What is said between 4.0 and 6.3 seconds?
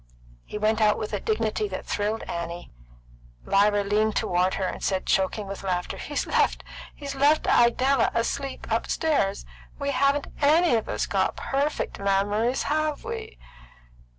toward her and said, choking with laughter, "He's